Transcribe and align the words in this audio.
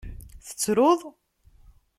Tettruḍ? 0.45 1.01